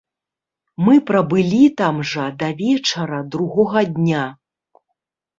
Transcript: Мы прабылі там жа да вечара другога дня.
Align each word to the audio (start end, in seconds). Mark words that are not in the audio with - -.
Мы 0.85 0.93
прабылі 1.09 1.59
там 1.81 1.99
жа 2.11 2.25
да 2.39 2.49
вечара 2.61 3.19
другога 3.35 3.83
дня. 3.99 4.23